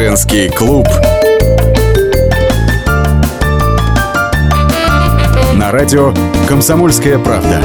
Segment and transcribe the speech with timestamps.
[0.00, 0.86] Женский клуб.
[5.54, 6.14] На радио
[6.46, 7.58] «Комсомольская правда».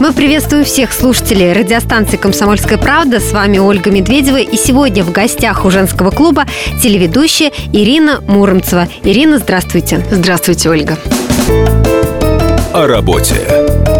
[0.00, 3.20] Мы приветствуем всех слушателей радиостанции «Комсомольская правда».
[3.20, 4.38] С вами Ольга Медведева.
[4.38, 6.46] И сегодня в гостях у женского клуба
[6.82, 8.88] телеведущая Ирина Муромцева.
[9.04, 10.04] Ирина, здравствуйте.
[10.10, 10.98] Здравствуйте, Ольга.
[12.72, 13.93] О работе.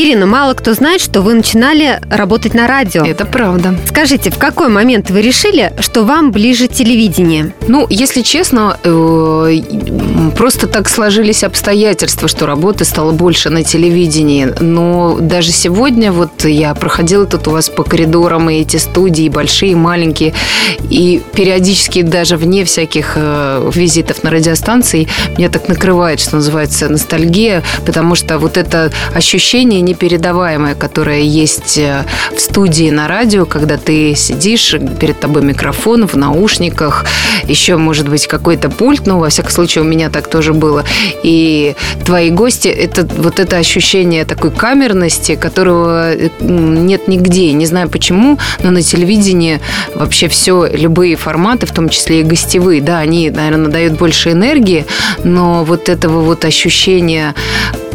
[0.00, 3.04] Ирина, мало кто знает, что вы начинали работать на радио.
[3.04, 3.74] Это правда.
[3.88, 7.52] Скажите, в какой момент вы решили, что вам ближе телевидение?
[7.66, 9.60] Ну, если честно, э,
[10.36, 14.54] просто так сложились обстоятельства, что работы стало больше на телевидении.
[14.60, 19.74] Но даже сегодня вот я проходила тут у вас по коридорам, и эти студии, большие,
[19.74, 20.32] маленькие,
[20.90, 27.64] и периодически даже вне всяких э, визитов на радиостанции меня так накрывает, что называется, ностальгия,
[27.84, 34.14] потому что вот это ощущение непередаваемое, которое есть э, в студии на радио, когда ты
[34.14, 37.06] сидишь, перед тобой микрофон в наушниках,
[37.44, 40.84] еще, может быть, какой-то пульт, ну, во всяком случае, у меня так тоже было.
[41.22, 47.52] И твои гости, это вот это ощущение такой камерности, которого нет нигде.
[47.52, 49.60] Не знаю почему, но на телевидении
[49.94, 54.86] вообще все, любые форматы, в том числе и гостевые, да, они, наверное, дают больше энергии,
[55.24, 57.34] но вот этого вот ощущения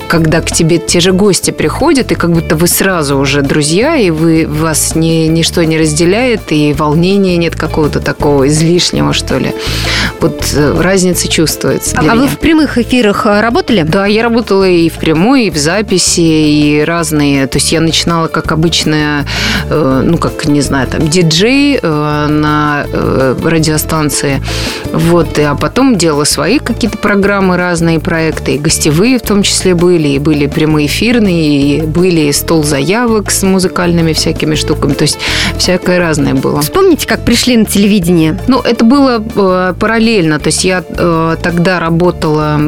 [0.07, 4.09] когда к тебе те же гости приходят, и как будто вы сразу уже друзья, и
[4.09, 9.53] вы, вас ни, ничто не разделяет, и волнения нет какого-то такого излишнего, что ли.
[10.19, 11.97] Вот э, разница чувствуется.
[11.97, 13.83] А, а вы в прямых эфирах э, работали?
[13.83, 17.47] Да, я работала и в прямой, и в записи, и разные.
[17.47, 19.25] То есть я начинала как обычная,
[19.69, 22.85] э, ну, как, не знаю, там, диджей на
[23.43, 24.41] радиостанции.
[24.91, 29.92] Вот, а потом делала свои какие-то программы, разные проекты, и гостевые в том числе были
[29.93, 34.93] были, и были прямые эфирные, и были стол заявок с музыкальными всякими штуками.
[34.93, 35.19] То есть
[35.57, 36.61] всякое разное было.
[36.61, 38.39] Вспомните, как пришли на телевидение?
[38.47, 40.39] Ну, это было э, параллельно.
[40.39, 42.59] То есть я э, тогда работала,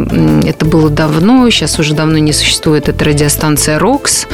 [0.46, 4.28] это было давно, сейчас уже давно не существует, это радиостанция «Рокс».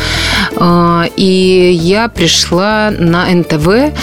[0.58, 3.94] Э, и я пришла на НТВ,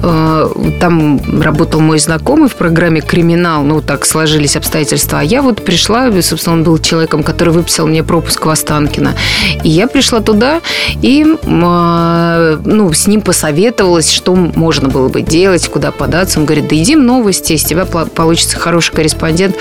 [0.00, 5.20] там работал мой знакомый в программе «Криминал», ну, так сложились обстоятельства.
[5.20, 9.14] А я вот пришла, собственно, он был человеком, который выписал мне пропуск в Останкино.
[9.62, 10.60] И я пришла туда
[11.02, 16.38] и э, ну, с ним посоветовалась, что можно было бы делать, куда податься.
[16.38, 19.56] Он говорит, да иди новости, из тебя получится хороший корреспондент.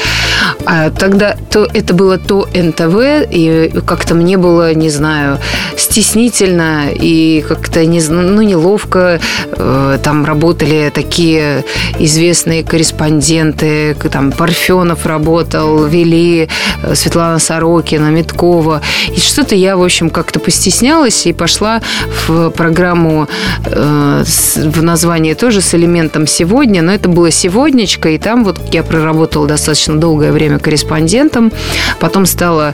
[0.66, 5.40] А тогда то, это было то НТВ, и как-то мне было, не знаю,
[5.78, 9.19] стеснительно и как-то не, ну, неловко.
[9.51, 11.63] Э, работали такие
[12.00, 16.50] известные корреспонденты, там Парфенов работал, вели
[16.84, 18.81] э, Светлана Сорокина, Миткова.
[19.16, 21.81] И что-то я, в общем, как-то постеснялась и пошла
[22.28, 23.28] в программу
[23.66, 24.24] э,
[24.56, 29.47] в названии тоже с элементом «Сегодня», но это было «Сегоднячка», и там вот я проработала
[29.47, 31.52] достаточно долгое время корреспондентом,
[32.00, 32.74] потом стала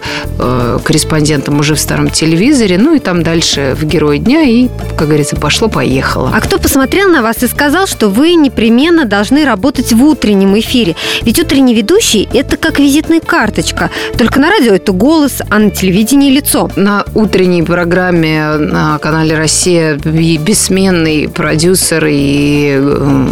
[0.84, 5.36] корреспондентом уже в старом телевизоре, ну и там дальше в «Герой дня», и, как говорится,
[5.36, 6.32] пошло-поехало.
[6.34, 10.96] А кто посмотрел на вас и сказал, что вы непременно должны работать в утреннем эфире?
[11.24, 13.90] Ведь утренний ведущий– это как визитная карточка.
[14.18, 16.70] Только на радио это голос, а на телевидении– лицо.
[16.76, 22.80] На утренней программе на канале «Россия» бессменный продюсер и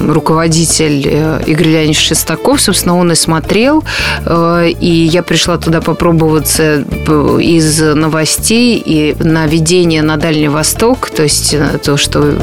[0.07, 3.83] руководитель э, Игорь Леонидович Шестаков, собственно, он и смотрел.
[4.25, 11.09] Э, и я пришла туда попробоваться э, из новостей и на ведение на Дальний Восток,
[11.09, 12.33] то есть то, что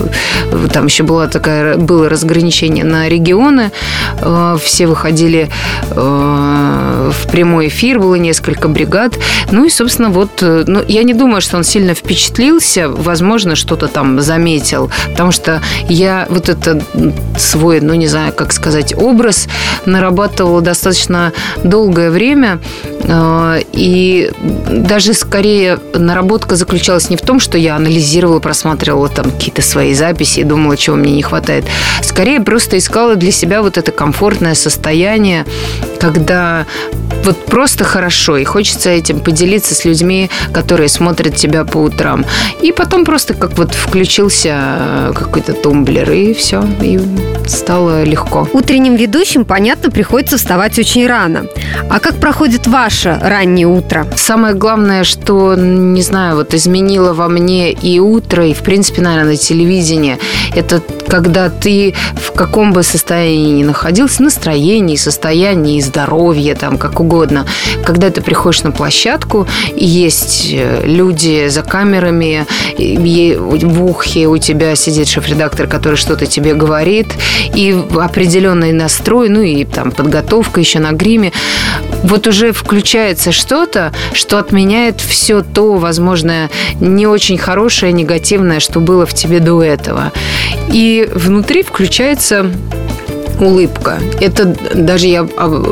[0.72, 3.70] там еще была такая, было разграничение на регионы,
[4.60, 5.50] все выходили
[5.90, 9.18] в прямой эфир, было несколько бригад.
[9.50, 14.20] Ну и, собственно, вот, ну, я не думаю, что он сильно впечатлился, возможно, что-то там
[14.20, 16.82] заметил, потому что я вот это
[17.38, 19.48] свой, ну, не знаю, как сказать, образ
[19.84, 22.58] нарабатывала достаточно долгое время,
[23.72, 24.30] и
[24.70, 30.40] даже скорее наработка заключалась не в том, что я анализировала, просматривала там какие-то свои записи
[30.40, 31.45] и думала, чего мне не хватает.
[32.02, 35.44] Скорее просто искала для себя вот это комфортное состояние,
[36.00, 36.66] когда
[37.24, 42.24] вот просто хорошо, и хочется этим поделиться с людьми, которые смотрят тебя по утрам.
[42.62, 47.00] И потом просто как вот включился э, какой-то тумблер, и все, и
[47.46, 48.48] стало легко.
[48.52, 51.46] Утренним ведущим, понятно, приходится вставать очень рано.
[51.90, 54.06] А как проходит ваше раннее утро?
[54.16, 59.36] Самое главное, что, не знаю, вот изменило во мне и утро, и, в принципе, наверное,
[59.36, 60.18] телевидение,
[60.54, 67.46] это когда ты в каком бы состоянии ни находился, настроении, состоянии, здоровья, там, как угодно,
[67.84, 72.46] когда ты приходишь на площадку, и есть э, люди за камерами,
[72.78, 77.08] и в ухе у тебя сидит шеф-редактор, который что-то тебе говорит,
[77.54, 81.32] и определенный настрой, ну и там подготовка еще на гриме,
[82.02, 86.50] вот уже включается что-то, что отменяет все то, возможно,
[86.80, 90.12] не очень хорошее, негативное, что было в тебе до этого.
[90.68, 92.50] И внутри включается
[93.40, 93.98] улыбка.
[94.20, 95.26] Это даже я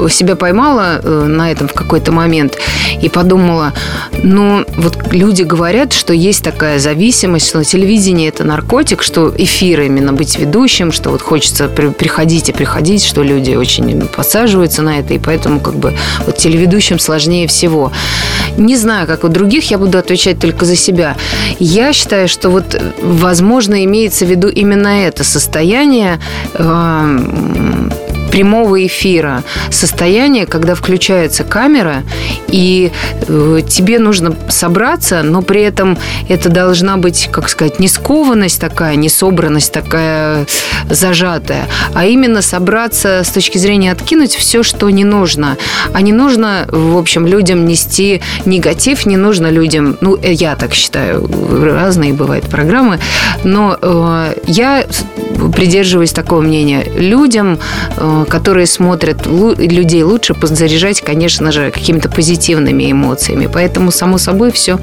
[0.09, 2.59] себя поймала э, на этом в какой-то момент
[3.01, 3.73] и подумала,
[4.23, 10.13] ну, вот люди говорят, что есть такая зависимость, что телевидение– это наркотик, что эфир именно
[10.13, 15.19] быть ведущим, что вот хочется приходить и приходить, что люди очень подсаживаются на это, и
[15.19, 15.95] поэтому как бы
[16.27, 17.93] вот телеведущим сложнее всего.
[18.57, 21.17] Не знаю, как у других, я буду отвечать только за себя.
[21.59, 26.21] Я считаю, что вот, возможно, имеется в виду именно это состояние
[26.55, 28.04] э, Mm.
[28.35, 32.03] Прямого эфира, состояние, когда включается камера,
[32.49, 32.91] и
[33.29, 35.97] э, тебе нужно собраться, но при этом
[36.29, 40.47] это должна быть, как сказать, не скованность такая, не собранность такая
[40.91, 45.57] зажатая, а именно собраться с точки зрения откинуть все, что не нужно.
[45.93, 50.75] А не нужно, в общем, людям нести негатив, не нужно людям, ну, э, я так
[50.75, 51.25] считаю,
[51.63, 52.99] разные бывают программы,
[53.45, 54.85] но э, я
[55.55, 56.85] придерживаюсь такого мнения.
[56.97, 57.59] Людям,
[57.97, 63.49] э, которые смотрят людей лучше, заряжать, конечно же, какими-то позитивными эмоциями.
[63.53, 64.79] Поэтому, само собой, все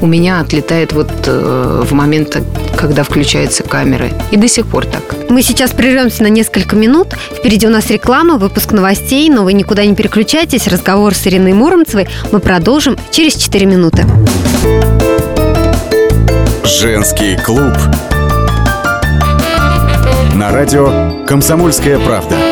[0.00, 2.40] у меня отлетает вот э, в момент,
[2.76, 4.12] когда включаются камеры.
[4.30, 5.02] И до сих пор так.
[5.28, 7.14] Мы сейчас прервемся на несколько минут.
[7.38, 10.66] Впереди у нас реклама, выпуск новостей, но вы никуда не переключайтесь.
[10.68, 14.06] Разговор с Ириной Муромцевой мы продолжим через 4 минуты.
[16.64, 17.76] Женский клуб
[20.34, 22.51] на радио «Комсомольская правда».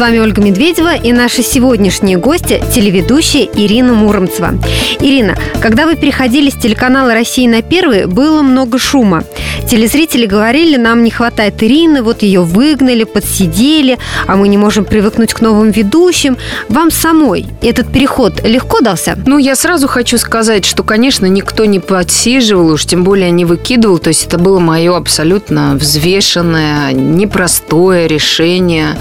[0.00, 4.54] Вами Ольга Медведева и наши сегодняшние гости– телеведущая Ирина Муромцева.
[4.98, 9.24] Ирина, когда вы переходили с телеканала «Россия» на первый, было много шума.
[9.68, 15.34] Телезрители говорили, нам не хватает Ирины, вот ее выгнали, подсидели, а мы не можем привыкнуть
[15.34, 16.38] к новым ведущим.
[16.70, 19.18] Вам самой этот переход легко дался?
[19.26, 23.98] Ну, я сразу хочу сказать, что, конечно, никто не подсиживал, уж тем более не выкидывал.
[23.98, 28.96] То есть это было мое абсолютно взвешенное, непростое решение.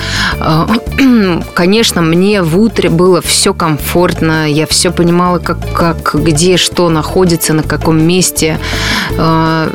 [1.54, 7.54] Конечно, мне в утре было все комфортно, я все понимала, как, как где что находится,
[7.54, 8.60] на каком месте.
[9.18, 9.70] А,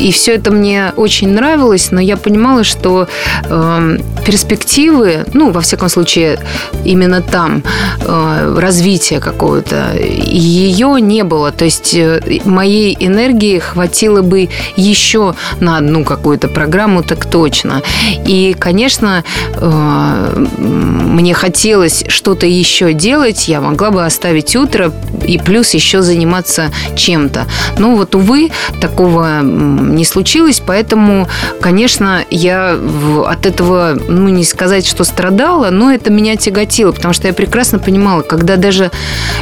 [0.00, 3.08] и все это мне очень нравилось, но я понимала, что
[3.44, 6.38] э, перспективы, ну, во всяком случае,
[6.84, 7.62] именно там
[8.00, 11.52] э, развития какого-то, ее не было.
[11.52, 17.82] То есть э, моей энергии хватило бы еще на одну какую-то программу, так точно.
[18.26, 24.92] И, конечно, э, мне хотелось что-то еще делать, я могла бы оставить утро
[25.26, 27.46] и плюс еще заниматься чем-то.
[27.78, 31.28] Но вот, увы, такого не случилось, поэтому,
[31.60, 32.78] конечно, я
[33.26, 37.78] от этого, ну, не сказать, что страдала, но это меня тяготило, потому что я прекрасно
[37.78, 38.90] понимала, когда даже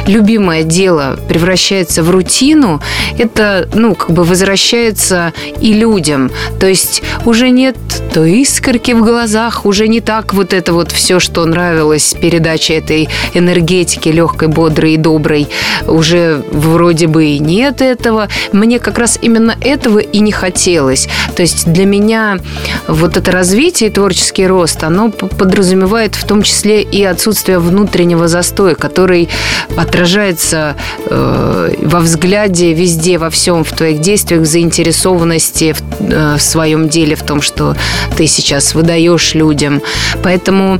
[0.07, 2.81] любимое дело превращается в рутину,
[3.17, 6.31] это, ну, как бы возвращается и людям.
[6.59, 7.77] То есть уже нет
[8.13, 13.09] то искорки в глазах, уже не так вот это вот все, что нравилось передаче этой
[13.33, 15.47] энергетики легкой, бодрой и доброй,
[15.85, 18.27] уже вроде бы и нет этого.
[18.51, 21.07] Мне как раз именно этого и не хотелось.
[21.35, 22.39] То есть для меня
[22.87, 28.75] вот это развитие и творческий рост, оно подразумевает в том числе и отсутствие внутреннего застоя,
[28.75, 29.29] который
[29.75, 30.75] отражается
[31.07, 37.15] э, во взгляде везде, во всем, в твоих действиях, заинтересованности в, э, в своем деле,
[37.15, 37.75] в том, что
[38.17, 39.81] ты сейчас выдаешь людям.
[40.23, 40.79] Поэтому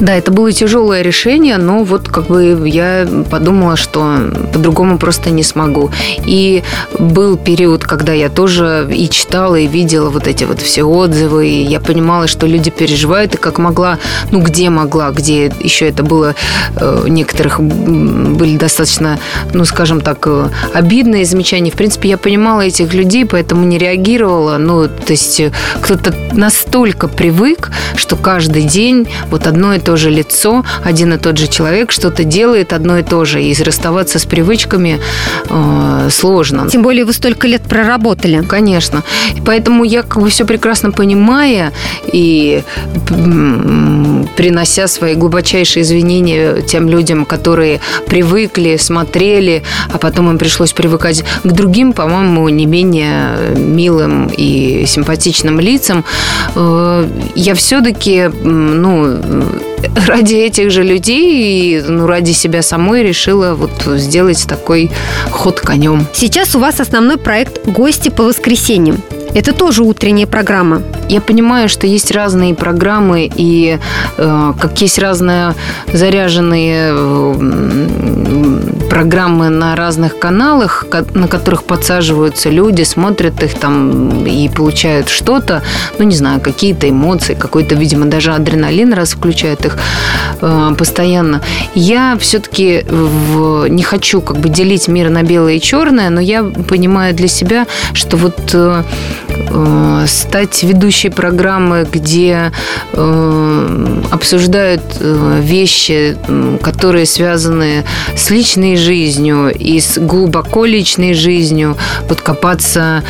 [0.00, 4.18] Да, это было тяжелое решение, но вот как бы я подумала, что
[4.52, 5.90] по-другому просто не смогу.
[6.26, 6.62] И
[6.98, 11.62] был период, когда я тоже и читала, и видела вот эти вот все отзывы, и
[11.62, 13.98] я понимала, что люди переживают, и как могла,
[14.30, 16.34] ну где могла, где еще это было,
[16.76, 19.18] э, некоторых были достаточно,
[19.52, 21.70] ну скажем так, э, обидные замечания.
[21.70, 24.56] В принципе, я понимала этих людей, поэтому не реагировала.
[24.58, 30.10] Ну, то есть э, кто-то настолько привык, что каждый день вот одно и то же
[30.10, 33.40] лицо, один и тот же человек что-то делает одно и то же.
[33.42, 34.98] И расставаться с привычками
[35.48, 36.68] э, сложно.
[36.68, 38.42] Тем более вы столько лет проработали.
[38.42, 39.04] Конечно.
[39.46, 41.72] Поэтому я как бы все прекрасно понимая
[42.12, 42.64] и
[44.36, 51.52] принося свои глубочайшие извинения тем людям, которые привыкли, смотрели, а потом им пришлось привыкать к
[51.52, 56.04] другим, по-моему, не менее милым и симпатичным лицам,
[56.56, 59.18] э, я все-таки, ну,
[59.52, 59.71] ähm,
[60.06, 64.90] ради этих же людей и ну, ради себя самой решила вот сделать такой
[65.30, 66.06] ход конем.
[66.12, 69.02] Сейчас у вас основной проект «Гости по воскресеньям».
[69.34, 70.82] Это тоже утренняя программа.
[71.08, 73.78] Я понимаю, что есть разные программы, и
[74.18, 75.54] э, как есть разные
[75.90, 78.52] заряженные э,
[78.90, 80.84] программы на разных каналах,
[81.14, 85.62] на которых подсаживаются люди, смотрят их там и получают что-то,
[85.98, 89.71] ну, не знаю, какие-то эмоции, какой-то, видимо, даже адреналин раз включают их
[90.40, 91.40] э, постоянно.
[91.74, 92.84] Я все-таки
[93.68, 97.66] не хочу как бы делить мир на белое и черное, но я понимаю для себя,
[97.94, 98.82] что вот э,
[99.54, 102.52] Э, стать ведущей программы, где
[104.10, 106.16] обсуждают вещи,
[106.62, 107.84] которые связаны
[108.16, 111.76] с личной жизнью и с глубоко личной жизнью,
[112.08, 113.02] вот копаться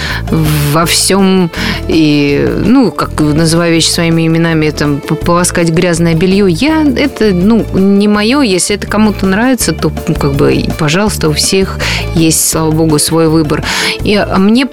[0.72, 1.50] во всем
[1.88, 8.08] и, ну, как называю вещи своими именами, там, полоскать грязное белье, я, это, ну, не
[8.08, 11.78] мое, если это кому-то нравится, то, ну, как бы, пожалуйста, у всех
[12.14, 13.64] есть, слава богу, свой выбор.
[14.04, 14.66] И а мне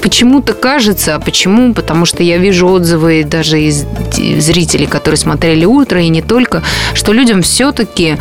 [0.00, 1.74] почему-то кажется, а почему?
[1.74, 3.84] Потому что я вижу отзывы даже из
[4.38, 6.62] зрителей, которые смотрели утро, и не только,
[6.94, 8.16] что людям все-таки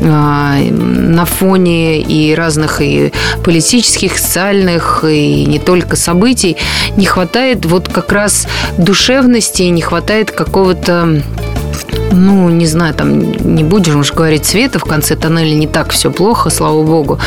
[0.00, 3.12] э, на фоне и разных и
[3.44, 6.56] политических, социальных, и не только событий
[6.96, 11.22] не хватает вот как раз душевности, не хватает какого-то
[12.12, 13.20] ну, не знаю, там
[13.54, 17.18] не будем уж говорить света в конце тоннеля, не так все плохо, слава богу.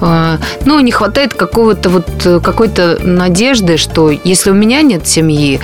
[0.00, 5.60] А, но не хватает какого-то вот какой-то надежды, что если у меня нет семьи,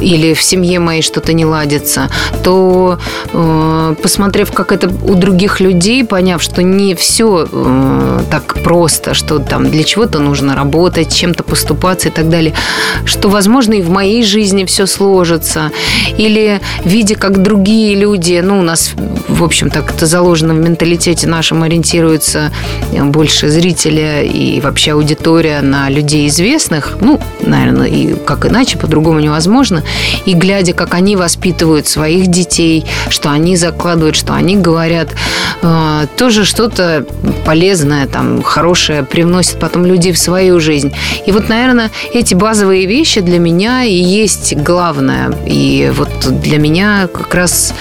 [0.00, 2.10] или в семье моей что-то не ладится,
[2.42, 2.98] то
[3.32, 9.38] э, посмотрев, как это у других людей, поняв, что не все э, так просто, что
[9.38, 12.54] там для чего-то нужно работать, чем-то поступаться и так далее,
[13.04, 15.70] что, возможно, и в моей жизни все сложится,
[16.18, 18.92] или видя, как другие люди, ну, у нас,
[19.28, 22.52] в общем, так это заложено в менталитете нашем, ориентируются
[22.92, 29.83] больше зрителя и вообще аудитория на людей известных, ну, наверное, и как иначе, по-другому невозможно,
[30.26, 35.08] и глядя, как они воспитывают своих детей, что они закладывают, что они говорят,
[35.62, 37.06] э, тоже что-то
[37.44, 40.92] полезное, там, хорошее привносят потом люди в свою жизнь.
[41.26, 45.34] И вот, наверное, эти базовые вещи для меня и есть главное.
[45.46, 46.10] И вот
[46.42, 47.74] для меня как раз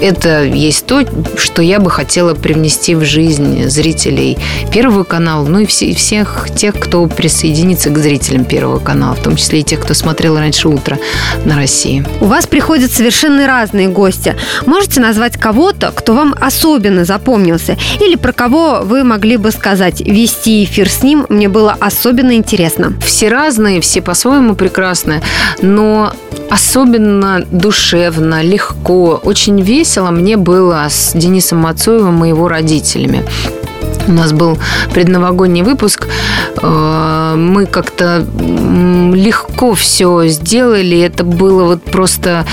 [0.00, 1.04] это есть то,
[1.36, 4.38] что я бы хотела привнести в жизнь зрителей
[4.72, 9.60] Первого канала, ну и всех тех, кто присоединится к зрителям Первого канала, в том числе
[9.60, 10.98] и тех, кто смотрел раньше утро
[11.44, 12.04] на России.
[12.20, 14.36] У вас приходят совершенно разные гости.
[14.66, 17.76] Можете назвать кого-то, кто вам особенно запомнился?
[18.00, 22.94] Или про кого вы могли бы сказать, вести эфир с ним мне было особенно интересно?
[23.04, 25.22] Все разные, все по-своему прекрасные,
[25.62, 26.12] но
[26.50, 33.24] особенно душевно, легко, очень весело мне было с Денисом Мацуевым и его родителями.
[34.10, 34.58] У нас был
[34.92, 36.08] предновогодний выпуск.
[36.62, 38.26] Э, мы как-то
[39.14, 40.98] легко все сделали.
[40.98, 42.44] Это было вот просто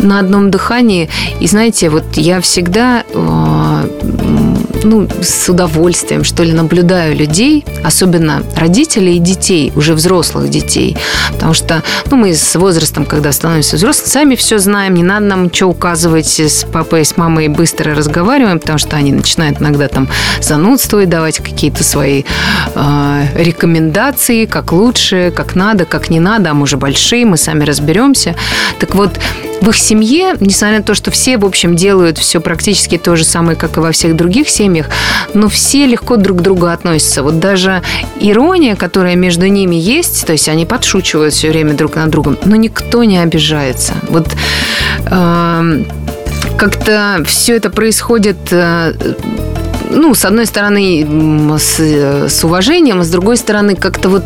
[0.00, 1.10] на одном дыхании.
[1.40, 4.41] И знаете, вот я всегда э,
[4.84, 10.96] ну, с удовольствием, что ли, наблюдаю людей, особенно родителей и детей, уже взрослых детей.
[11.32, 15.44] Потому что ну, мы с возрастом, когда становимся взрослыми, сами все знаем, не надо нам
[15.44, 20.08] ничего указывать с папой, с мамой, быстро разговариваем, потому что они начинают иногда там
[20.40, 22.24] занудствовать, давать какие-то свои
[22.74, 27.64] э, рекомендации, как лучше, как надо, как не надо, а мы уже большие, мы сами
[27.64, 28.34] разберемся.
[28.78, 29.18] Так вот,
[29.62, 33.24] в их семье, несмотря на то, что все, в общем, делают все практически то же
[33.24, 34.88] самое, как и во всех других семьях,
[35.34, 37.22] но все легко друг к другу относятся.
[37.22, 37.82] Вот даже
[38.18, 42.56] ирония, которая между ними есть, то есть они подшучивают все время друг над другом, но
[42.56, 43.94] никто не обижается.
[44.08, 44.26] Вот
[45.06, 45.84] э,
[46.58, 48.94] как-то все это происходит э,
[49.92, 51.06] ну, с одной стороны,
[51.58, 51.78] с,
[52.28, 54.24] с уважением, а с другой стороны, как-то вот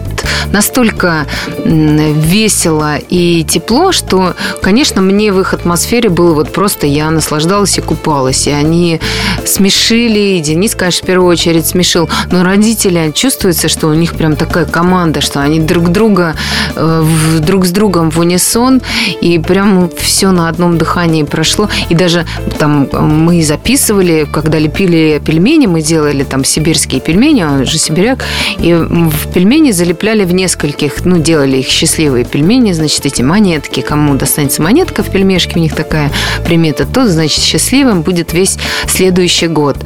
[0.52, 1.26] настолько
[1.64, 7.80] весело и тепло, что, конечно, мне в их атмосфере было вот просто я наслаждалась и
[7.80, 8.46] купалась.
[8.46, 9.00] И они
[9.44, 14.37] смешили, и Денис, конечно, в первую очередь смешил, но родители чувствуется, что у них прям
[14.37, 16.37] такая команда, что они друг друга
[16.75, 17.04] э,
[17.40, 18.82] друг с другом в унисон,
[19.20, 21.68] и прям все на одном дыхании прошло.
[21.88, 22.26] И даже
[22.58, 28.25] там мы записывали, когда лепили пельмени, мы делали там сибирские пельмени, он же сибиряк,
[28.58, 34.14] и в пельмени залепляли в нескольких, ну, делали их счастливые пельмени, значит, эти монетки, кому
[34.16, 36.12] достанется монетка в пельмешке, у них такая
[36.44, 39.78] примета, тот, значит, счастливым будет весь следующий год.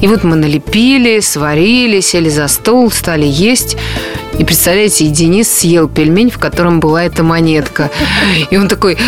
[0.00, 3.76] И вот мы налепили, сварили, сели за стол, стали есть.
[4.42, 7.90] И представляете, и Денис съел пельмень, в котором была эта монетка.
[8.50, 8.98] И он такой,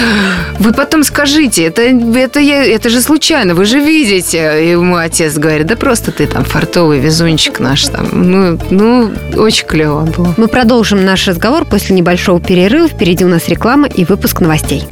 [0.61, 4.64] вы потом скажите, это, это, я, это же случайно, вы же видите.
[4.64, 8.11] И мой отец говорит, да просто ты там фартовый везунчик наш там.
[8.12, 10.35] Ну, ну очень клево было.
[10.37, 12.87] Мы продолжим наш разговор после небольшого перерыва.
[12.87, 14.85] Впереди у нас реклама и выпуск новостей.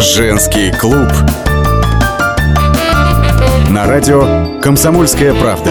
[0.00, 1.06] Женский клуб.
[3.68, 5.70] На радио «Комсомольская правда».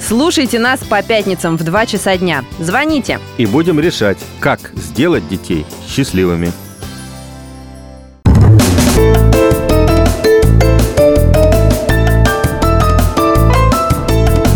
[0.00, 2.44] Слушайте нас по пятницам в 2 часа дня.
[2.58, 3.20] Звоните.
[3.36, 6.52] И будем решать, как сделать детей счастливыми.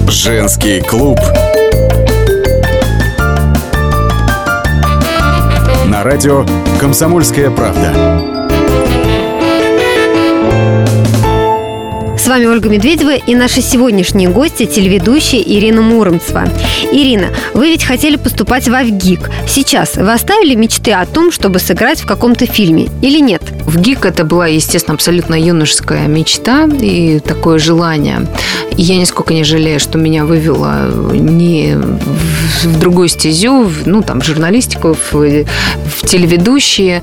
[0.08, 1.20] Женский клуб.
[5.86, 6.46] На радио
[6.80, 8.33] «Комсомольская правда».
[12.34, 16.48] Вами Ольга Медведева и наши сегодняшние гости– телеведущая Ирина Муромцева.
[16.90, 19.30] Ирина, вы ведь хотели поступать в АВГИК.
[19.46, 23.42] Сейчас вы оставили мечты о том, чтобы сыграть в каком-то фильме или нет?
[23.64, 28.26] В ГИК это была, естественно, абсолютно юношеская мечта и такое желание.
[28.76, 34.25] И я нисколько не жалею, что меня вывело не в другую стезю, ну, там, в
[34.25, 37.00] журналистику, в, в телеведущие.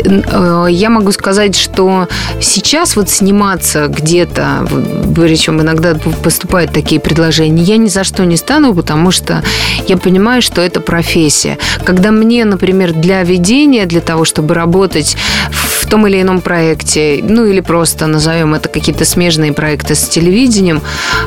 [0.00, 2.08] Э, я могу сказать, что
[2.40, 4.66] сейчас вот сниматься где-то,
[5.14, 9.42] причем иногда поступают такие предложения, я ни за что не стану, потому что
[9.88, 11.58] я понимаю, что это профессия.
[11.84, 15.16] Когда мне, например, для ведения, для того, чтобы работать
[15.50, 20.80] в том или ином проекте, ну или просто назовем это какие-то смежные проекты с телевидением,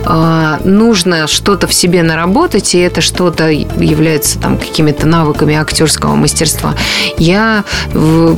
[0.06, 6.74] а, нужно что-то в себе наработать, и это что-то является там какими-то навыками актерского мастерства.
[7.20, 7.64] Я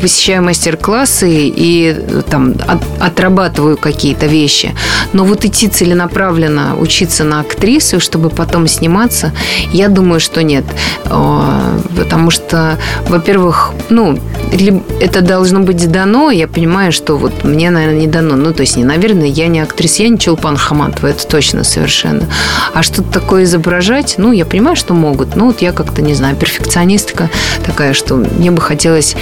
[0.01, 1.95] посещаю мастер-классы и
[2.29, 2.55] там
[2.99, 4.75] отрабатываю какие-то вещи.
[5.13, 9.31] Но вот идти целенаправленно учиться на актрису, чтобы потом сниматься,
[9.71, 10.65] я думаю, что нет.
[11.05, 14.19] А, потому что, во-первых, ну,
[14.99, 18.35] это должно быть дано, я понимаю, что вот мне, наверное, не дано.
[18.35, 22.27] Ну, то есть, не, наверное, я не актриса, я не Чулпан Хаматова, это точно совершенно.
[22.73, 25.35] А что-то такое изображать, ну, я понимаю, что могут.
[25.35, 27.29] Ну, вот я как-то, не знаю, перфекционистка
[27.65, 29.15] такая, что мне бы хотелось,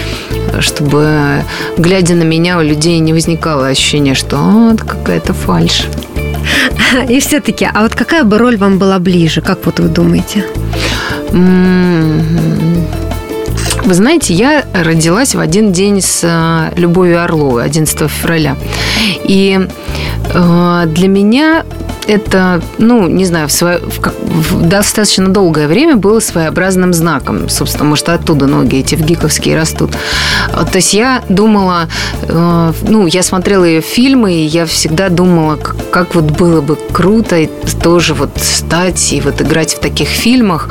[0.60, 1.43] чтобы,
[1.77, 5.88] глядя на меня, у людей не возникало ощущения, что а, это какая-то фальшь.
[7.10, 10.45] И все-таки, а вот какая бы роль вам была ближе, как вот вы думаете?
[13.86, 18.56] Вы знаете, я родилась в один день с э, Любовью Орловой, 11 февраля.
[19.26, 19.60] И
[20.34, 21.63] э, для меня
[22.08, 27.50] это, ну, не знаю, в, свое, в, в достаточно долгое время было своеобразным знаком.
[27.50, 29.91] Собственно, может, оттуда ноги эти в гиковские растут.
[30.52, 31.88] То есть я думала,
[32.22, 36.78] э, ну, я смотрела ее фильмы, и я всегда думала, как, как вот было бы
[36.91, 37.48] круто
[37.82, 40.70] тоже вот стать и вот играть в таких фильмах.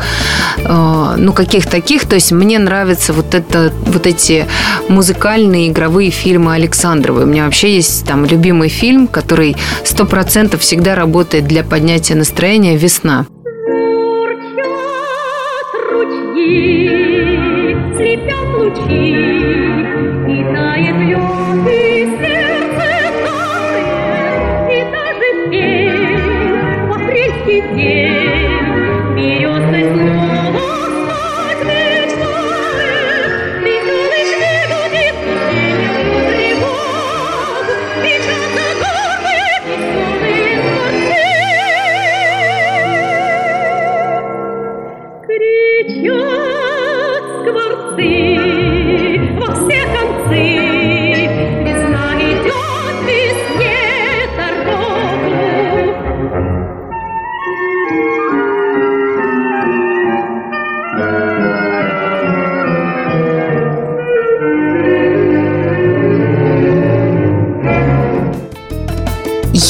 [0.59, 2.07] Э, ну, каких таких.
[2.07, 4.47] То есть мне нравятся вот, это, вот эти
[4.89, 7.25] музыкальные игровые фильмы Александровой.
[7.25, 12.15] У меня вообще есть там любимый фильм, который сто процентов всегда работает работает для поднятия
[12.15, 13.27] настроения «Весна».
[15.91, 17.75] ручьи,
[18.59, 19.64] лучи.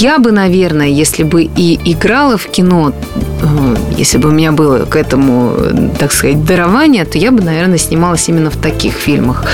[0.05, 2.93] Я бы, наверное, если бы и играла в кино,
[3.43, 7.43] э, если бы у меня было к этому, э, так сказать, дарование, то я бы,
[7.43, 9.45] наверное, снималась именно в таких фильмах.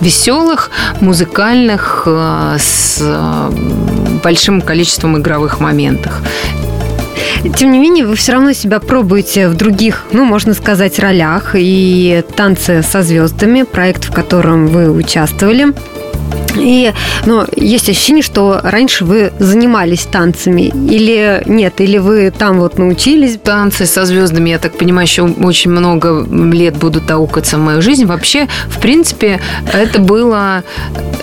[0.00, 0.70] Веселых,
[1.00, 3.02] музыкальных, э, с
[4.24, 6.12] большим количеством игровых моментов.
[7.56, 11.54] Тем не менее, вы все равно себя пробуете в других, ну, можно сказать, ролях.
[11.54, 15.72] И «Танцы со звездами», проект, в котором вы участвовали.
[16.56, 16.92] И,
[17.26, 23.38] но есть ощущение, что раньше вы занимались танцами или нет, или вы там вот научились?
[23.42, 28.04] Танцы со звездами, я так понимаю, еще очень много лет будут аукаться в мою жизнь.
[28.06, 29.40] Вообще, в принципе,
[29.72, 30.62] это было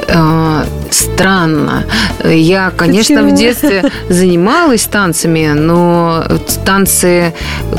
[0.08, 1.86] э, странно.
[2.24, 3.36] Я, конечно, Почему?
[3.36, 6.24] в детстве занималась танцами, но
[6.66, 7.34] танцы,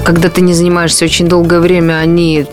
[0.05, 2.47] когда ты не занимаешься очень долгое время, они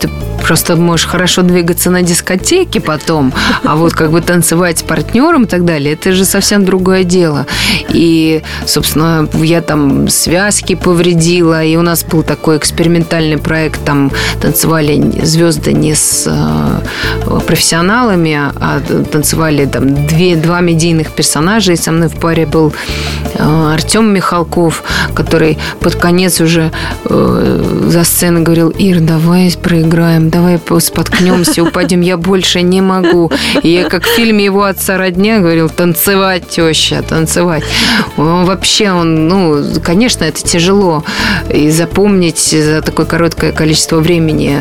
[0.46, 3.32] просто можешь хорошо двигаться на дискотеке потом,
[3.64, 7.46] а вот как бы танцевать с партнером и так далее, это же совсем другое дело.
[7.88, 15.24] И, собственно, я там связки повредила, и у нас был такой экспериментальный проект, там танцевали
[15.24, 18.80] звезды не с э, профессионалами, а
[19.10, 22.72] танцевали там две, два медийных персонажа, и со мной в паре был
[23.34, 26.70] э, Артем Михалков, который под конец уже
[27.04, 33.30] э, за сценой говорил, Ир, давай проиграем, давай споткнемся, упадем, я больше не могу.
[33.62, 37.64] И я, как в фильме его отца родня, говорил, танцевать, теща, танцевать.
[38.18, 41.04] Он вообще, он, ну, конечно, это тяжело.
[41.48, 44.58] И запомнить за такое короткое количество времени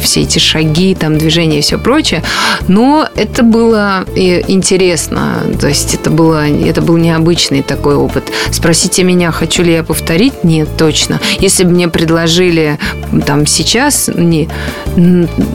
[0.00, 2.22] все эти шаги, там, движения и все прочее.
[2.66, 5.42] Но это было интересно.
[5.60, 8.24] То есть это, было, это был необычный такой опыт.
[8.52, 10.44] Спросите меня, хочу ли я повторить?
[10.44, 11.20] Нет, точно.
[11.40, 12.78] Если бы мне предложили
[13.26, 14.48] там сейчас, не,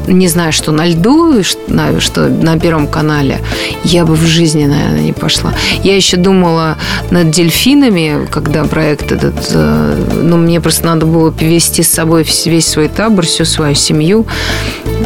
[0.08, 3.40] не знаю, что на льду, что, на Первом канале,
[3.84, 5.54] я бы в жизни, наверное, не пошла.
[5.84, 6.78] Я еще думала
[7.12, 12.68] над дельфинами, когда проект этот, э, ну, мне просто надо было вести с собой весь
[12.68, 14.26] свой табор, всю свою семью.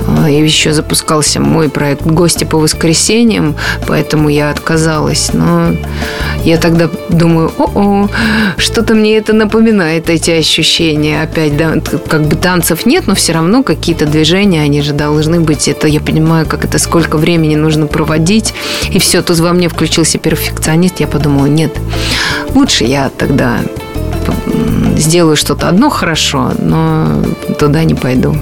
[0.07, 3.55] Э, и еще запускался мой проект «Гости по воскресеньям»,
[3.87, 5.31] поэтому я отказалась.
[5.33, 5.75] Но
[6.43, 8.09] я тогда думаю, о-о,
[8.57, 11.21] что-то мне это напоминает, эти ощущения.
[11.21, 11.75] Опять, да,
[12.07, 15.67] как бы танцев нет, но все равно какие-то движения, они же должны быть.
[15.67, 18.53] Это я понимаю, как это, сколько времени нужно проводить.
[18.91, 20.99] И все, тут во мне включился перфекционист.
[20.99, 21.75] Я подумала, нет,
[22.53, 23.59] лучше я тогда
[24.99, 27.23] сделаю что-то одно хорошо, но
[27.57, 28.35] туда не пойду.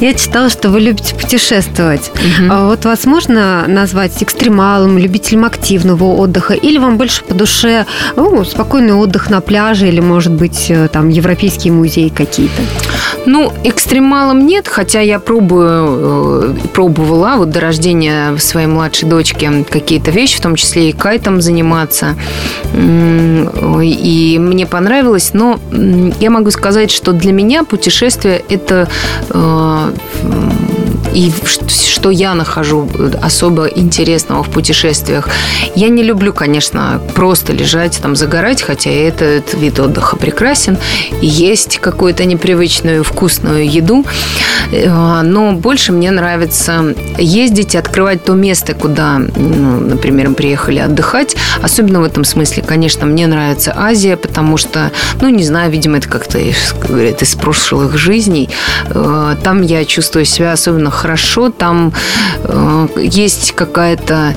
[0.00, 2.10] Я читала, что вы любите путешествовать.
[2.14, 2.48] Угу.
[2.50, 8.44] А вот вас можно назвать экстремалом, любителем активного отдыха, или вам больше по душе ну,
[8.44, 12.62] спокойный отдых на пляже, или, может быть, э, там европейские музеи какие-то?
[13.26, 20.10] Ну, экстремалом нет, хотя я пробую, э, пробовала вот до рождения своей младшей дочки какие-то
[20.10, 22.16] вещи, в том числе и кайтом заниматься.
[22.74, 25.58] И мне понравилось, но
[26.20, 28.88] я могу сказать, что для меня путешествие– это
[29.30, 29.92] э,
[31.16, 31.32] и
[31.68, 32.86] что я нахожу
[33.22, 35.30] особо интересного в путешествиях.
[35.74, 40.76] Я не люблю, конечно, просто лежать, там, загорать, хотя этот вид отдыха прекрасен.
[41.22, 44.04] Есть какую-то непривычную вкусную еду.
[44.72, 50.80] Э, но больше мне нравится ездить и открывать то место, куда, ну, например, мы приехали
[50.80, 51.34] отдыхать.
[51.62, 56.08] Особенно в этом смысле, конечно, мне нравится Азия, потому что, ну, не знаю, видимо, это
[56.10, 56.38] как-то,
[56.86, 58.50] говорят, из прошлых жизней.
[58.90, 61.05] Э, там я чувствую себя особенно хорошо,
[61.50, 61.92] там
[62.44, 64.34] э, есть какая-то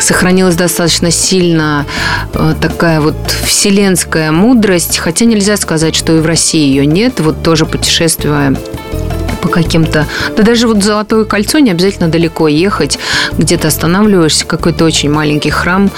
[0.00, 1.86] сохранилась достаточно сильно
[2.34, 7.20] э, такая вот вселенская мудрость, хотя нельзя сказать, что и в России ее нет.
[7.20, 8.54] Вот тоже путешествуя
[9.40, 10.06] по каким-то...
[10.36, 12.98] Да даже вот Золотое кольцо не обязательно далеко ехать.
[13.36, 15.90] Где-то останавливаешься, какой-то очень маленький храм,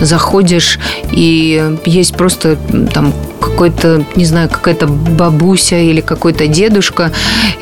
[0.00, 0.78] заходишь,
[1.12, 2.56] и есть просто
[2.92, 3.12] там
[3.46, 7.12] какой-то, не знаю, какая-то бабуся или какой-то дедушка,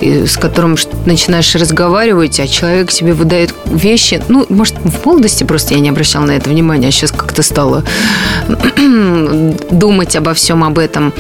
[0.00, 4.22] с которым начинаешь разговаривать, а человек себе выдает вещи.
[4.28, 7.84] Ну, может, в молодости просто я не обращала на это внимания, а сейчас как-то стала
[9.70, 11.12] думать обо всем об этом.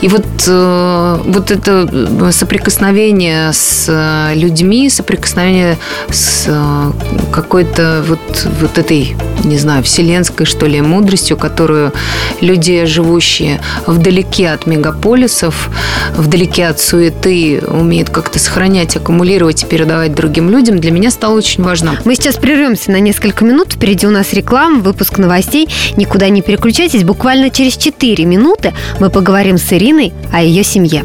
[0.00, 5.78] И вот, э, вот это соприкосновение с э, людьми, соприкосновение
[6.10, 6.92] с э,
[7.32, 11.92] какой-то вот, вот этой, не знаю, вселенской, что ли, мудростью, которую
[12.40, 15.68] люди, живущие в вдалеке от мегаполисов,
[16.14, 21.62] вдалеке от суеты, умеет как-то сохранять, аккумулировать и передавать другим людям, для меня стало очень
[21.62, 21.98] важно.
[22.06, 23.74] Мы сейчас прервемся на несколько минут.
[23.74, 25.68] Впереди у нас реклама, выпуск новостей.
[25.96, 27.04] Никуда не переключайтесь.
[27.04, 31.04] Буквально через 4 минуты мы поговорим с Ириной о ее семье.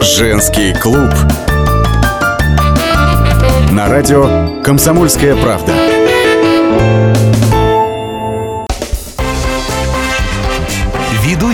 [0.00, 1.10] Женский клуб.
[3.70, 5.72] На радио «Комсомольская правда».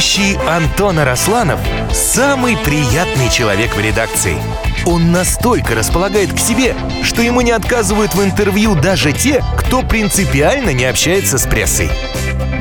[0.02, 1.60] Ведущий Антон Арасланов–
[1.92, 4.36] самый приятный человек в редакции.
[4.84, 10.70] Он настолько располагает к себе, что ему не отказывают в интервью даже те, кто принципиально
[10.70, 11.88] не общается с прессой.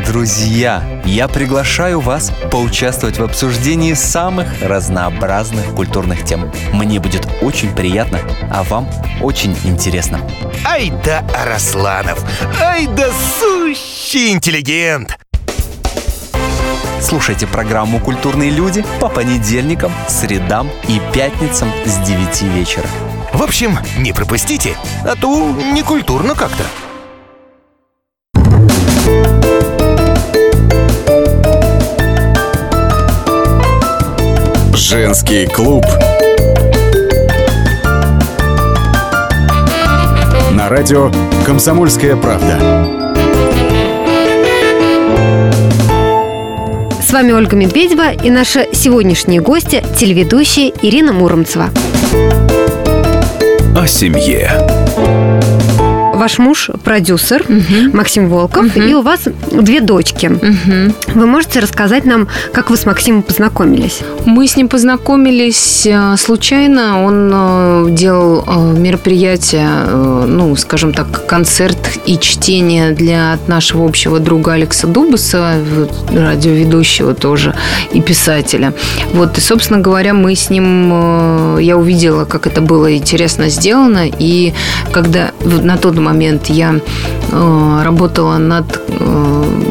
[0.06, 6.52] Друзья, я приглашаю вас поучаствовать в обсуждении самых разнообразных культурных тем.
[6.72, 8.20] Мне будет очень приятно,
[8.52, 8.88] а вам
[9.20, 10.20] очень интересно.
[10.64, 12.24] Ай да Арасланов!
[12.62, 15.18] Ай да сущий интеллигент!
[17.02, 22.88] Слушайте программу «Культурные люди» по понедельникам, средам и пятницам с 9 вечера.
[23.34, 26.64] В общем, не пропустите, а то не культурно как-то.
[34.76, 35.86] Женский клуб.
[40.52, 41.12] На радио
[41.46, 43.01] «Комсомольская правда».
[47.12, 51.70] С вами Ольга Медведева и наша сегодняшняя гостья– телеведущая Ирина Муромцева.
[53.76, 54.81] О семье
[56.22, 57.98] ваш муж продюсер угу.
[57.98, 58.80] Максим Волков, угу.
[58.80, 60.28] и у вас две дочки.
[60.28, 61.20] Угу.
[61.20, 64.02] Вы можете рассказать нам, как вы с Максимом познакомились?
[64.26, 67.04] Мы с ним познакомились э, случайно.
[67.04, 69.68] Он э, делал э, мероприятие,
[70.28, 75.56] ну, скажем так, концерт и чтение для нашего общего друга Алекса Дубаса,
[76.12, 77.56] радиоведущего тоже
[77.94, 78.76] и писателя.
[79.14, 84.54] Вот, и, собственно говоря, мы с ним, я увидела, как это было интересно сделано, и
[84.92, 86.76] когда на тот момент момент я
[87.32, 89.62] э, работала над э,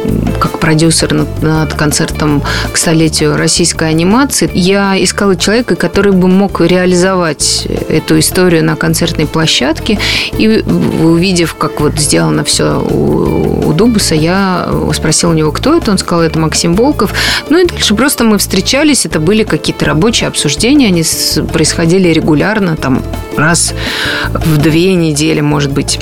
[0.41, 4.51] как продюсер над, над концертом к столетию российской анимации.
[4.55, 9.99] Я искала человека, который бы мог реализовать эту историю на концертной площадке.
[10.39, 10.65] И
[11.03, 15.91] увидев, как вот сделано все у, у Дубуса, я спросила у него, кто это.
[15.91, 17.13] Он сказал, это Максим Волков.
[17.51, 19.07] Ну и дальше просто мы встречались.
[19.07, 20.87] Это были какие-то рабочие обсуждения.
[20.87, 21.05] Они
[21.53, 23.03] происходили регулярно, там
[23.37, 23.75] раз
[24.33, 26.01] в две недели, может быть.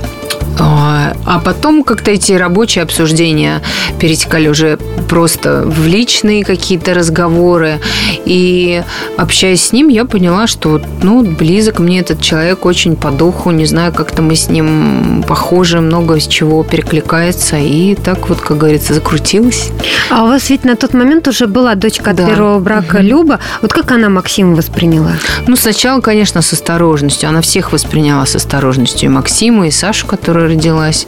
[0.60, 3.62] А, а потом как-то эти рабочие обсуждения
[4.00, 7.80] перетекали уже просто в личные какие-то разговоры.
[8.24, 8.82] И
[9.16, 13.50] общаясь с ним, я поняла, что ну, близок мне этот человек очень по духу.
[13.50, 17.56] Не знаю, как-то мы с ним похожи, много с чего перекликается.
[17.56, 19.70] И так вот, как говорится, закрутилось.
[20.10, 22.26] А у вас ведь на тот момент уже была дочка от да.
[22.26, 23.04] первого брака угу.
[23.04, 23.38] Люба.
[23.62, 25.12] Вот как она Максима восприняла?
[25.46, 27.28] Ну, сначала, конечно, с осторожностью.
[27.28, 29.08] Она всех восприняла с осторожностью.
[29.08, 31.06] И Максиму, и Сашу, которая родилась.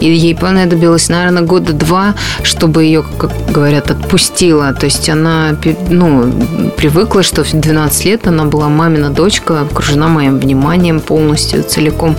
[0.00, 4.72] И ей понадобилось, наверное, года два, чтобы ее, как говорят, отпустила.
[4.72, 5.56] То есть она
[5.88, 6.32] ну,
[6.76, 12.16] привыкла, что в 12 лет она была мамина дочка, окружена моим вниманием полностью, целиком.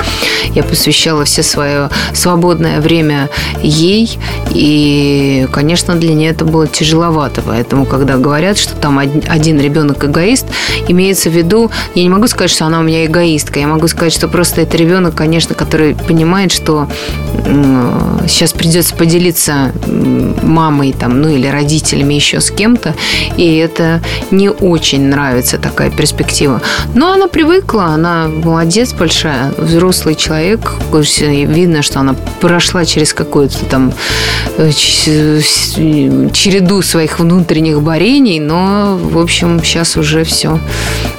[0.53, 3.29] Я посвящала все свое свободное время
[3.61, 4.19] ей.
[4.51, 7.41] И, конечно, для нее это было тяжеловато.
[7.45, 10.45] Поэтому, когда говорят, что там один ребенок эгоист,
[10.87, 13.59] имеется в виду, я не могу сказать, что она у меня эгоистка.
[13.59, 15.95] Я могу сказать, что просто это ребенок, конечно, который
[16.51, 16.87] что
[18.27, 19.71] сейчас придется поделиться
[20.43, 22.93] мамой там, ну или родителями еще с кем-то,
[23.37, 26.61] и это не очень нравится такая перспектива.
[26.93, 33.93] Но она привыкла, она молодец большая, взрослый человек, видно, что она прошла через какую-то там
[34.57, 34.71] э,
[36.31, 40.59] череду своих внутренних борений, но, в общем, сейчас уже все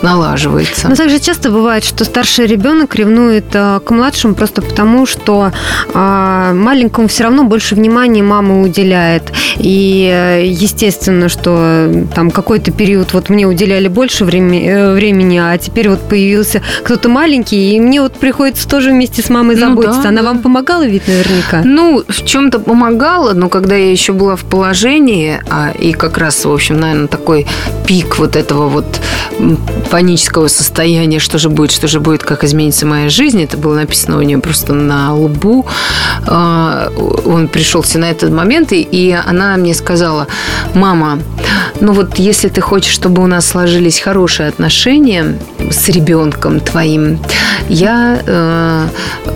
[0.02, 0.88] налаживается.
[0.88, 5.52] Но также часто бывает, что старший ребенок ревнует э, к младшему просто потому, что
[5.94, 9.32] а, маленькому все равно больше внимания мама уделяет.
[9.56, 15.56] И э, естественно, что там какой-то период вот мне уделяли больше времени, э, времени, а
[15.58, 19.96] теперь вот появился кто-то маленький, и мне вот приходится тоже вместе с мамой заботиться.
[19.96, 20.28] Ну, да, Она да.
[20.28, 21.62] вам помогала ведь наверняка?
[21.64, 26.44] Ну, в чем-то помогала, но когда я еще была в положении, а, и как раз,
[26.44, 27.46] в общем, наверное, такой
[27.86, 29.00] пик вот этого вот
[29.90, 34.18] панического состояния, что же будет, что же будет, как изменится моя жизнь, это было написано
[34.18, 35.66] у нее просто на лбу.
[36.26, 36.90] А,
[37.24, 40.26] он пришелся на этот момент, и она мне сказала,
[40.74, 41.18] мама,
[41.80, 45.38] ну вот если ты хочешь, чтобы у нас сложились хорошие отношения
[45.70, 47.18] с ребенком твоим,
[47.68, 48.86] я, э,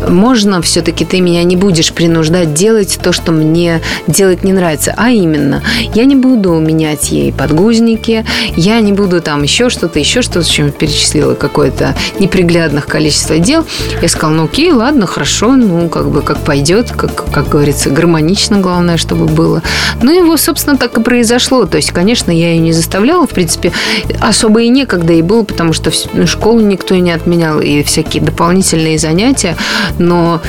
[0.08, 5.10] можно все-таки ты меня не будешь принуждать делать то, что мне делать не нравится, а
[5.10, 5.62] именно,
[5.94, 8.24] я не буду менять ей подгузники,
[8.56, 13.64] я не буду там еще что-то, еще что-то, чем перечислила какое-то неприглядных количество дел.
[14.02, 18.58] Я сказала, ну окей, ладно, хорошо, ну как бы как пойдет, как, как говорится, гармонично,
[18.58, 19.62] главное, чтобы было.
[20.02, 21.66] Ну вот, собственно, так и произошло.
[21.66, 23.72] То есть, конечно, я ее не заставляла, в принципе,
[24.20, 28.98] особо и некогда и было, потому что ну, школу никто не отменял, и всякие дополнительные
[28.98, 29.56] занятия.
[29.98, 30.40] Но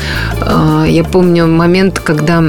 [0.42, 2.44] э, я помню момент, когда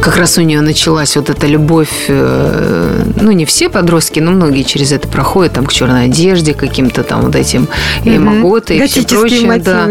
[0.00, 4.62] как раз у нее началась вот эта любовь, э, ну, не все подростки, но многие
[4.62, 7.68] через это проходят, там, к черной одежде, каким-то там вот этим
[8.04, 9.58] эмаготы и все прочее.
[9.58, 9.88] Да.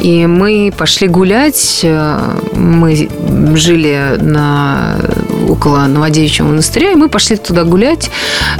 [0.00, 2.20] И мы пошли гулять, э,
[2.54, 3.08] мы
[3.56, 4.96] жили на
[5.48, 8.10] около Новодевичьего монастыря, и мы пошли туда гулять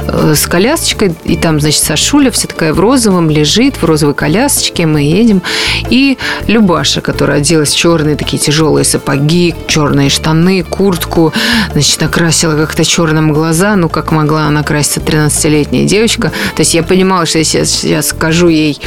[0.07, 4.85] э, с колясочкой, и там, значит, Сашуля вся такая в розовом лежит, в розовой колясочке,
[4.85, 5.41] мы едем,
[5.89, 11.33] и Любаша, которая оделась в черные такие тяжелые сапоги, черные штаны, куртку,
[11.73, 16.31] значит, накрасила как-то черным глаза, ну, как могла она краситься 13-летняя девочка.
[16.55, 18.79] То есть я понимала, что если я сейчас скажу ей,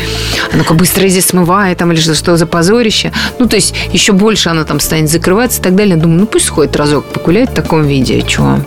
[0.52, 3.12] ну-ка быстро иди смывай, там, или что, что за позорище.
[3.38, 5.96] Ну, то есть еще больше она там станет закрываться и так далее.
[5.96, 8.60] Думаю, ну, пусть сходит разок погуляет в таком виде, что.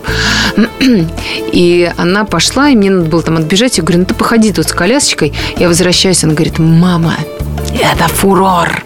[1.52, 3.78] И она пошла, и мне надо было там отбежать.
[3.78, 5.34] Я говорю, ну, ты походи тут с колясочкой.
[5.58, 7.15] Я возвращаюсь, она говорит, мама,
[7.73, 8.84] это фурор.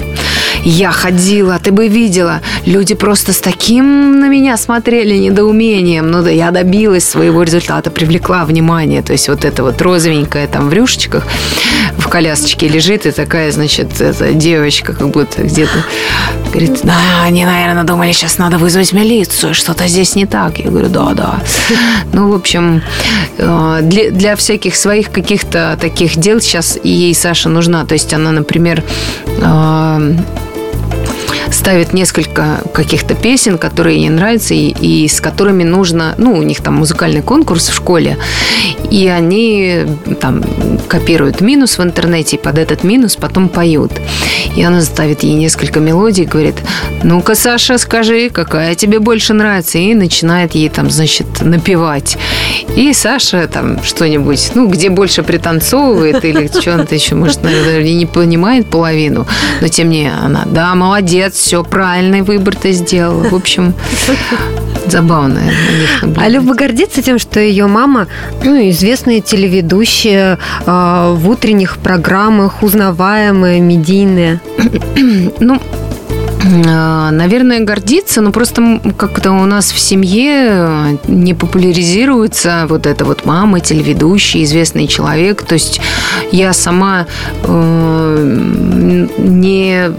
[0.63, 2.41] Я ходила, ты бы видела.
[2.65, 6.11] Люди просто с таким на меня смотрели недоумением.
[6.11, 9.01] Ну да, я добилась своего результата, привлекла внимание.
[9.01, 11.25] То есть вот это вот розовенькая там в рюшечках
[11.97, 15.83] в колясочке лежит и такая, значит, эта девочка как будто где-то
[16.49, 20.59] говорит, да, они, наверное, думали, сейчас надо вызвать милицию, что-то здесь не так.
[20.59, 21.39] Я говорю, да, да.
[22.13, 22.81] Ну, в общем,
[23.37, 27.85] э, для, для всяких своих каких-то таких дел сейчас ей Саша нужна.
[27.85, 28.83] То есть она, например,
[31.51, 36.61] ставит несколько каких-то песен, которые ей нравятся и, и с которыми нужно, ну, у них
[36.61, 38.17] там музыкальный конкурс в школе,
[38.89, 39.85] и они
[40.19, 40.43] там
[40.87, 43.91] копируют минус в интернете, и под этот минус потом поют.
[44.55, 46.55] И она ставит ей несколько мелодий, говорит,
[47.03, 52.17] ну-ка, Саша, скажи, какая тебе больше нравится, и начинает ей там, значит, напевать.
[52.75, 58.67] И Саша там что-нибудь, ну, где больше пританцовывает или что-то еще, может, наверное, не понимает
[58.67, 59.27] половину,
[59.61, 63.29] но тем не менее она, да, молодец, все правильный выбор ты сделала.
[63.29, 63.73] В общем,
[64.87, 65.39] забавно
[66.17, 68.07] А Люба гордится тем, что ее мама,
[68.43, 74.41] ну, известная телеведущая э, в утренних программах, узнаваемая, медийная.
[75.39, 75.61] ну,
[76.47, 83.59] наверное, гордиться, но просто как-то у нас в семье не популяризируется вот это вот мама,
[83.59, 85.43] телеведущий, известный человек.
[85.43, 85.81] То есть
[86.31, 87.05] я сама
[87.43, 89.91] э, не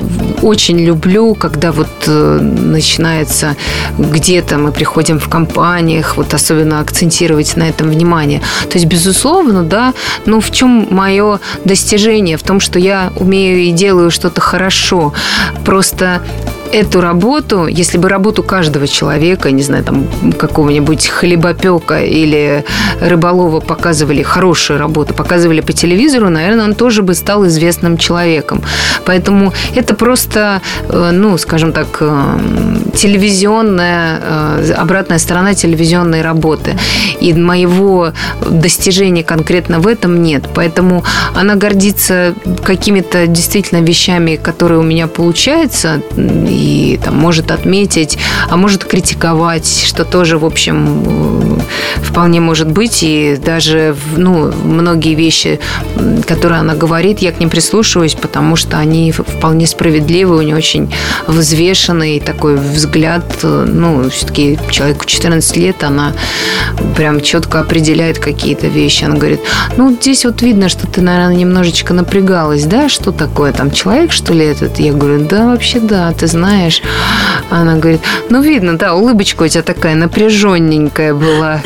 [0.43, 3.57] очень люблю, когда вот э, начинается
[3.99, 8.41] где-то мы приходим в компаниях, вот особенно акцентировать на этом внимание.
[8.71, 9.95] То есть, безусловно, да,
[10.27, 12.37] но в чем мое достижение?
[12.37, 15.13] В том, что я умею и делаю что-то хорошо.
[15.65, 16.23] Просто
[16.73, 20.07] эту работу, если бы работу каждого человека, не знаю, там
[20.39, 22.65] какого-нибудь хлебопека или
[23.01, 28.63] рыболова показывали хорошую работу, показывали по телевизору, наверное, он тоже бы стал известным человеком.
[29.05, 32.39] Поэтому это просто, э, ну, скажем так, э,
[32.95, 36.77] телевизионная, э, обратная сторона телевизионной работы.
[37.21, 38.13] И моего
[38.49, 40.45] достижения конкретно в этом нет.
[40.55, 41.05] Поэтому
[41.35, 46.03] она гордится какими-то действительно вещами, которые у меня получаются,
[46.59, 48.19] и там, может отметить,
[48.51, 51.61] а может критиковать, что тоже, в общем,
[52.03, 53.03] вполне может быть.
[53.03, 55.61] И даже ну, многие вещи,
[56.27, 60.93] которые она говорит, я к ним прислушиваюсь, потому что они вполне справедливы, у нее очень
[61.27, 63.25] взвешенный такой взгляд.
[63.43, 66.13] Ну, все-таки человеку 14 лет, она
[66.97, 69.05] прям четко определяет какие-то вещи.
[69.05, 69.41] Она говорит,
[69.77, 74.33] ну, здесь вот видно, что ты, наверное, немножечко напрягалась, да, что такое там человек, что
[74.33, 74.79] ли, этот?
[74.81, 76.83] Я говорю, да, вообще да, ты знаешь, знаешь.
[77.51, 81.61] Она говорит, ну, видно, да, улыбочка у тебя такая напряженненькая была.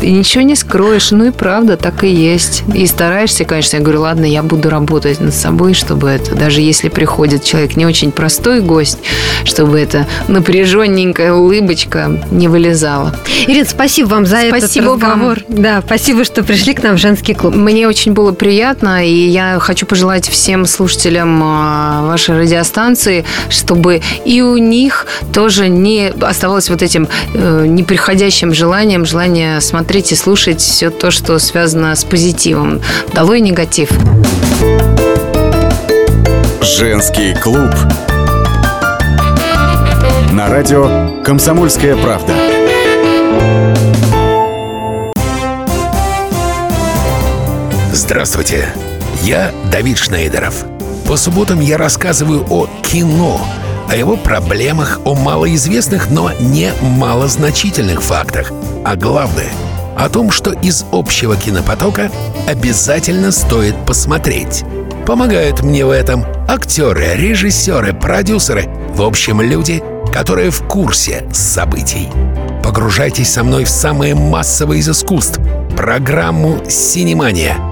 [0.00, 1.10] И ничего не скроешь.
[1.10, 2.62] Ну и правда, так и есть.
[2.74, 3.76] И стараешься, конечно.
[3.76, 7.86] Я говорю, ладно, я буду работать над собой, чтобы это, даже если приходит человек не
[7.86, 8.98] очень простой гость,
[9.44, 13.14] чтобы это напряженненькая улыбочка не вылезала.
[13.46, 15.38] Ирина, спасибо вам за спасибо этот разговор.
[15.48, 15.62] Вам.
[15.62, 17.54] Да, спасибо, что пришли к нам в женский клуб.
[17.54, 24.40] Мне очень было приятно, и я хочу пожелать всем слушателям а, вашей радиостанции, чтобы и
[24.42, 30.90] у них тоже не оставалось вот этим э, неприходящим желанием, желание смотреть и слушать все
[30.90, 32.80] то, что связано с позитивом.
[33.14, 33.90] Долой негатив.
[36.62, 37.70] Женский клуб.
[40.32, 42.32] На радио «Комсомольская правда».
[47.92, 48.68] Здравствуйте,
[49.22, 50.64] я Давид Шнейдеров.
[51.06, 53.40] По субботам я рассказываю о кино–
[53.88, 58.52] о его проблемах, о малоизвестных, но не малозначительных фактах,
[58.84, 59.50] а главное—
[59.96, 62.10] о том, что из общего кинопотока
[62.46, 64.64] обязательно стоит посмотреть.
[65.06, 72.08] Помогают мне в этом актеры, режиссеры, продюсеры, в общем, люди, которая в курсе событий.
[72.62, 75.40] Погружайтесь со мной в самое массовое из искусств–
[75.76, 77.71] программу «Синемания».